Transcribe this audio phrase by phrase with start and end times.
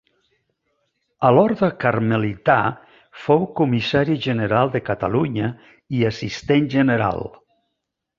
[1.27, 2.55] A l'orde carmelità
[3.25, 5.51] fou comissari general de Catalunya
[5.99, 7.23] i assistent general.